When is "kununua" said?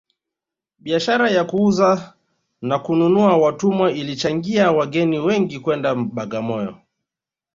2.79-3.37